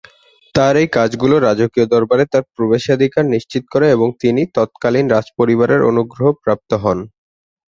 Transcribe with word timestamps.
তার 0.55 0.73
এই 0.77 0.89
কাজগুলো 0.97 1.35
রাজকীয় 1.39 1.85
দরবারে 1.87 2.23
তার 2.25 2.43
প্রবেশাধিকার 2.55 3.23
নিশ্চিত 3.33 3.63
করে 3.73 3.85
এবং 3.91 4.07
তিনি 4.21 4.41
তৎকালিন 4.57 5.05
রাজপরিবারের 5.07 5.81
অনুগ্রহ 5.91 6.27
প্রাপ্ত 6.43 6.71
হন। 6.83 6.99